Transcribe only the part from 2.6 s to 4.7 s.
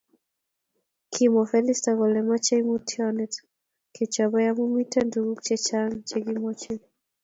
mutionet kechobei amu